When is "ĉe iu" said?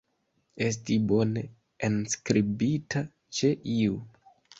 3.41-4.01